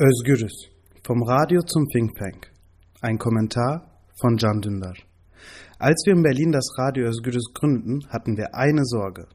Özgürüz. 0.00 0.52
Vom 1.04 1.24
Radio 1.24 1.60
zum 1.62 1.88
Think 1.88 2.14
Tank. 2.14 2.52
Ein 3.00 3.18
Kommentar 3.18 4.00
von 4.20 4.36
Can 4.36 4.60
Dündar. 4.60 4.94
Als 5.80 6.04
wir 6.06 6.12
in 6.12 6.22
Berlin 6.22 6.52
das 6.52 6.70
Radio 6.78 7.08
Özgürüz 7.08 7.52
gründen, 7.52 8.06
hatten 8.08 8.36
wir 8.36 8.54
eine 8.54 8.84
Sorge. 8.84 9.26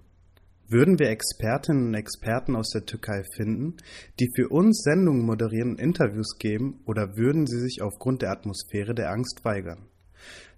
Würden 0.69 0.97
wir 0.99 1.09
Expertinnen 1.09 1.87
und 1.87 1.95
Experten 1.95 2.55
aus 2.55 2.69
der 2.69 2.85
Türkei 2.85 3.23
finden, 3.35 3.75
die 4.21 4.29
für 4.37 4.47
uns 4.47 4.83
Sendungen 4.83 5.25
moderieren 5.25 5.71
und 5.71 5.81
Interviews 5.81 6.37
geben, 6.39 6.79
oder 6.85 7.17
würden 7.17 7.45
sie 7.45 7.59
sich 7.59 7.81
aufgrund 7.81 8.21
der 8.21 8.31
Atmosphäre 8.31 8.95
der 8.95 9.11
Angst 9.11 9.43
weigern? 9.43 9.89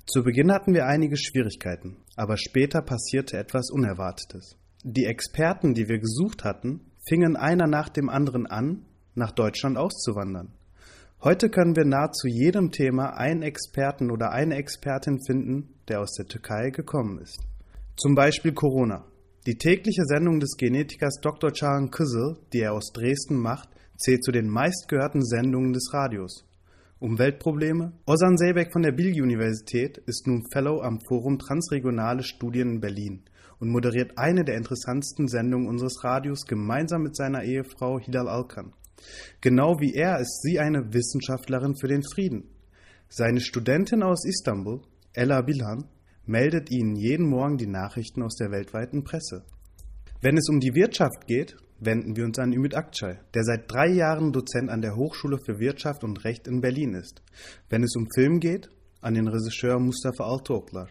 Zu 0.05 0.21
Beginn 0.21 0.51
hatten 0.51 0.75
wir 0.75 0.85
einige 0.85 1.17
Schwierigkeiten, 1.17 1.97
aber 2.15 2.37
später 2.37 2.83
passierte 2.83 3.37
etwas 3.37 3.71
Unerwartetes. 3.71 4.55
Die 4.83 5.05
Experten, 5.05 5.73
die 5.73 5.89
wir 5.89 5.97
gesucht 5.97 6.43
hatten, 6.43 6.91
fingen 7.09 7.35
einer 7.35 7.65
nach 7.65 7.89
dem 7.89 8.09
anderen 8.09 8.45
an, 8.45 8.85
nach 9.15 9.31
Deutschland 9.31 9.77
auszuwandern. 9.77 10.53
Heute 11.23 11.49
können 11.49 11.75
wir 11.75 11.85
nahezu 11.85 12.27
jedem 12.27 12.71
Thema 12.71 13.17
einen 13.17 13.41
Experten 13.41 14.11
oder 14.11 14.31
eine 14.31 14.55
Expertin 14.55 15.19
finden, 15.25 15.73
der 15.87 16.01
aus 16.01 16.13
der 16.13 16.27
Türkei 16.27 16.69
gekommen 16.69 17.19
ist. 17.19 17.39
Zum 17.97 18.13
Beispiel 18.13 18.53
Corona. 18.53 19.05
Die 19.47 19.57
tägliche 19.57 20.03
Sendung 20.05 20.39
des 20.39 20.57
Genetikers 20.57 21.19
Dr. 21.21 21.51
Çağan 21.51 21.89
Kızıl, 21.89 22.35
die 22.51 22.61
er 22.61 22.73
aus 22.73 22.91
Dresden 22.93 23.37
macht, 23.37 23.69
zählt 23.97 24.23
zu 24.23 24.31
den 24.31 24.49
meistgehörten 24.49 25.23
Sendungen 25.23 25.73
des 25.73 25.93
Radios. 25.93 26.45
Umweltprobleme? 26.99 27.93
Ozan 28.05 28.37
Zeybek 28.37 28.71
von 28.71 28.81
der 28.81 28.91
Bilgi-Universität 28.91 29.97
ist 30.07 30.27
nun 30.27 30.43
Fellow 30.51 30.81
am 30.81 30.99
Forum 31.07 31.37
Transregionale 31.39 32.23
Studien 32.23 32.75
in 32.75 32.79
Berlin 32.79 33.23
und 33.59 33.69
moderiert 33.69 34.17
eine 34.17 34.43
der 34.43 34.57
interessantesten 34.57 35.27
Sendungen 35.27 35.67
unseres 35.67 36.03
Radios 36.03 36.45
gemeinsam 36.45 37.03
mit 37.03 37.15
seiner 37.15 37.43
Ehefrau 37.43 37.99
Hilal 37.99 38.27
Alkan. 38.27 38.73
Genau 39.41 39.79
wie 39.79 39.93
er 39.93 40.19
ist 40.19 40.41
sie 40.41 40.59
eine 40.59 40.93
Wissenschaftlerin 40.93 41.75
für 41.79 41.87
den 41.87 42.03
Frieden. 42.03 42.49
Seine 43.09 43.39
Studentin 43.39 44.03
aus 44.03 44.25
Istanbul, 44.25 44.81
Ella 45.13 45.41
Bilhan, 45.41 45.89
meldet 46.25 46.71
ihnen 46.71 46.95
jeden 46.95 47.29
Morgen 47.29 47.57
die 47.57 47.67
Nachrichten 47.67 48.23
aus 48.23 48.35
der 48.35 48.51
weltweiten 48.51 49.03
Presse. 49.03 49.43
Wenn 50.21 50.37
es 50.37 50.49
um 50.49 50.59
die 50.59 50.73
Wirtschaft 50.73 51.27
geht, 51.27 51.55
wenden 51.79 52.15
wir 52.15 52.25
uns 52.25 52.39
an 52.39 52.53
Ümit 52.53 52.75
Akçay, 52.75 53.17
der 53.33 53.43
seit 53.43 53.71
drei 53.71 53.89
Jahren 53.89 54.31
Dozent 54.31 54.69
an 54.69 54.81
der 54.81 54.95
Hochschule 54.95 55.37
für 55.45 55.59
Wirtschaft 55.59 56.03
und 56.03 56.23
Recht 56.23 56.47
in 56.47 56.61
Berlin 56.61 56.93
ist. 56.93 57.21
Wenn 57.69 57.83
es 57.83 57.95
um 57.95 58.07
Film 58.15 58.39
geht, 58.39 58.69
an 59.01 59.13
den 59.13 59.27
Regisseur 59.27 59.79
Mustafa 59.79 60.23
Altoklar, 60.23 60.87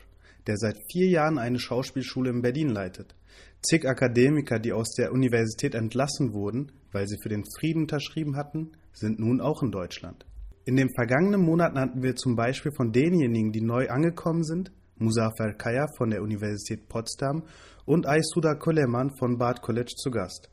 der 0.46 0.56
seit 0.56 0.76
vier 0.90 1.08
Jahren 1.08 1.38
eine 1.38 1.58
Schauspielschule 1.58 2.30
in 2.30 2.42
Berlin 2.42 2.68
leitet. 2.68 3.14
Zig 3.62 3.86
Akademiker, 3.86 4.58
die 4.58 4.72
aus 4.72 4.94
der 4.94 5.12
Universität 5.12 5.74
entlassen 5.74 6.32
wurden, 6.32 6.72
weil 6.92 7.06
sie 7.06 7.18
für 7.22 7.30
den 7.30 7.44
Frieden 7.58 7.82
unterschrieben 7.82 8.36
hatten, 8.36 8.72
sind 8.92 9.18
nun 9.18 9.40
auch 9.40 9.62
in 9.62 9.70
Deutschland. 9.70 10.26
In 10.66 10.76
den 10.76 10.88
vergangenen 10.94 11.42
Monaten 11.42 11.78
hatten 11.78 12.02
wir 12.02 12.16
zum 12.16 12.36
Beispiel 12.36 12.72
von 12.72 12.92
denjenigen, 12.92 13.52
die 13.52 13.60
neu 13.60 13.88
angekommen 13.88 14.44
sind, 14.44 14.72
Muzafer 14.96 15.52
Kaya 15.54 15.86
von 15.96 16.10
der 16.10 16.22
Universität 16.22 16.88
Potsdam 16.88 17.42
und 17.84 18.06
Aysuda 18.06 18.54
Koleman 18.54 19.10
von 19.18 19.38
Bad 19.38 19.60
College 19.60 19.92
zu 19.96 20.10
Gast. 20.10 20.50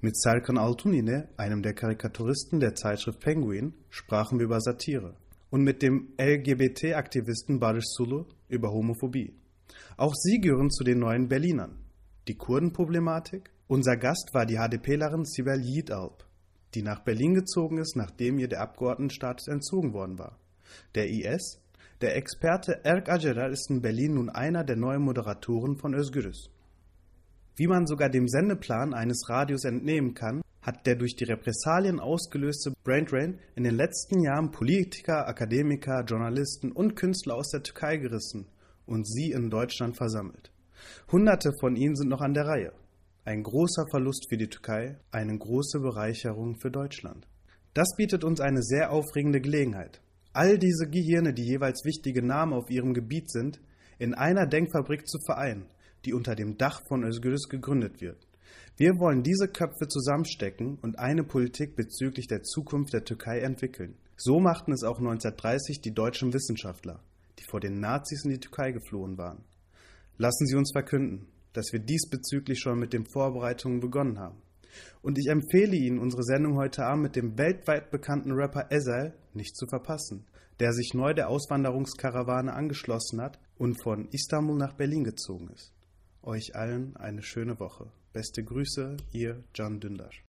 Mit 0.00 0.16
Serkan 0.16 0.58
Altunine, 0.58 1.28
einem 1.36 1.62
der 1.62 1.74
Karikaturisten 1.74 2.58
der 2.58 2.74
Zeitschrift 2.74 3.20
Penguin, 3.20 3.74
sprachen 3.88 4.38
wir 4.38 4.46
über 4.46 4.60
Satire. 4.60 5.14
Und 5.52 5.62
mit 5.62 5.82
dem 5.82 6.14
LGBT-Aktivisten 6.18 7.60
Barış 7.60 7.84
Sulu 7.86 8.24
über 8.48 8.72
Homophobie. 8.72 9.32
Auch 9.96 10.14
sie 10.14 10.40
gehören 10.40 10.70
zu 10.70 10.82
den 10.82 10.98
neuen 10.98 11.28
Berlinern 11.28 11.78
die 12.28 12.36
Kurdenproblematik. 12.36 13.50
Unser 13.66 13.96
Gast 13.96 14.30
war 14.32 14.46
die 14.46 14.56
HDPlerin 14.56 15.24
Sibel 15.24 15.60
Yiğitalp, 15.60 16.24
die 16.74 16.82
nach 16.82 17.04
Berlin 17.04 17.34
gezogen 17.34 17.78
ist, 17.78 17.96
nachdem 17.96 18.38
ihr 18.38 18.48
der 18.48 18.60
Abgeordnetenstatus 18.60 19.48
entzogen 19.48 19.92
worden 19.92 20.18
war. 20.18 20.38
Der 20.94 21.08
IS, 21.08 21.60
der 22.00 22.16
Experte 22.16 22.84
Erk 22.84 23.08
Acerer 23.08 23.48
ist 23.50 23.70
in 23.70 23.82
Berlin 23.82 24.14
nun 24.14 24.30
einer 24.30 24.64
der 24.64 24.76
neuen 24.76 25.02
Moderatoren 25.02 25.76
von 25.76 25.94
Özgürüz. 25.94 26.50
Wie 27.56 27.66
man 27.66 27.86
sogar 27.86 28.08
dem 28.08 28.26
Sendeplan 28.26 28.94
eines 28.94 29.28
Radios 29.28 29.64
entnehmen 29.64 30.14
kann, 30.14 30.40
hat 30.62 30.86
der 30.86 30.94
durch 30.94 31.16
die 31.16 31.24
Repressalien 31.24 32.00
ausgelöste 32.00 32.72
Braindrain 32.84 33.38
in 33.56 33.64
den 33.64 33.74
letzten 33.74 34.22
Jahren 34.22 34.52
Politiker, 34.52 35.26
Akademiker, 35.26 36.04
Journalisten 36.04 36.72
und 36.72 36.94
Künstler 36.94 37.34
aus 37.34 37.50
der 37.50 37.62
Türkei 37.62 37.96
gerissen 37.96 38.46
und 38.86 39.06
sie 39.06 39.32
in 39.32 39.50
Deutschland 39.50 39.96
versammelt. 39.96 40.52
Hunderte 41.10 41.52
von 41.60 41.76
ihnen 41.76 41.96
sind 41.96 42.08
noch 42.08 42.20
an 42.20 42.34
der 42.34 42.46
Reihe. 42.46 42.72
Ein 43.24 43.42
großer 43.42 43.86
Verlust 43.90 44.26
für 44.28 44.36
die 44.36 44.48
Türkei, 44.48 44.98
eine 45.10 45.36
große 45.36 45.80
Bereicherung 45.80 46.56
für 46.56 46.70
Deutschland. 46.70 47.26
Das 47.74 47.94
bietet 47.96 48.24
uns 48.24 48.40
eine 48.40 48.62
sehr 48.62 48.92
aufregende 48.92 49.40
Gelegenheit. 49.40 50.00
All 50.32 50.58
diese 50.58 50.88
Gehirne, 50.88 51.32
die 51.34 51.44
jeweils 51.44 51.84
wichtige 51.84 52.22
Namen 52.22 52.52
auf 52.52 52.70
ihrem 52.70 52.94
Gebiet 52.94 53.30
sind, 53.30 53.60
in 53.98 54.14
einer 54.14 54.46
Denkfabrik 54.46 55.06
zu 55.06 55.18
vereinen, 55.24 55.66
die 56.04 56.14
unter 56.14 56.34
dem 56.34 56.56
Dach 56.56 56.82
von 56.88 57.04
Özgürüz 57.04 57.48
gegründet 57.48 58.00
wird. 58.00 58.26
Wir 58.76 58.98
wollen 58.98 59.22
diese 59.22 59.48
Köpfe 59.48 59.86
zusammenstecken 59.86 60.78
und 60.82 60.98
eine 60.98 61.24
Politik 61.24 61.76
bezüglich 61.76 62.26
der 62.26 62.42
Zukunft 62.42 62.92
der 62.92 63.04
Türkei 63.04 63.40
entwickeln. 63.40 63.96
So 64.16 64.40
machten 64.40 64.72
es 64.72 64.82
auch 64.82 64.98
1930 64.98 65.80
die 65.80 65.94
deutschen 65.94 66.32
Wissenschaftler, 66.32 67.00
die 67.38 67.44
vor 67.44 67.60
den 67.60 67.80
Nazis 67.80 68.24
in 68.24 68.30
die 68.30 68.40
Türkei 68.40 68.72
geflohen 68.72 69.18
waren. 69.18 69.44
Lassen 70.16 70.46
Sie 70.46 70.56
uns 70.56 70.72
verkünden, 70.72 71.26
dass 71.52 71.72
wir 71.72 71.80
diesbezüglich 71.80 72.60
schon 72.60 72.78
mit 72.78 72.92
den 72.92 73.06
Vorbereitungen 73.06 73.80
begonnen 73.80 74.18
haben. 74.18 74.40
Und 75.02 75.18
ich 75.18 75.28
empfehle 75.28 75.76
Ihnen, 75.76 75.98
unsere 75.98 76.22
Sendung 76.22 76.56
heute 76.56 76.84
Abend 76.84 77.02
mit 77.02 77.16
dem 77.16 77.36
weltweit 77.36 77.90
bekannten 77.90 78.32
Rapper 78.32 78.70
Ezel 78.70 79.14
nicht 79.34 79.56
zu 79.56 79.66
verpassen, 79.66 80.24
der 80.60 80.72
sich 80.72 80.94
neu 80.94 81.12
der 81.12 81.28
Auswanderungskarawane 81.28 82.52
angeschlossen 82.52 83.20
hat 83.20 83.38
und 83.58 83.82
von 83.82 84.08
Istanbul 84.12 84.56
nach 84.56 84.74
Berlin 84.74 85.04
gezogen 85.04 85.50
ist. 85.54 85.72
Euch 86.22 86.54
allen 86.54 86.96
eine 86.96 87.22
schöne 87.22 87.58
Woche. 87.58 87.90
Beste 88.12 88.44
Grüße, 88.44 88.98
Ihr 89.12 89.42
Can 89.54 89.80
Dündar. 89.80 90.12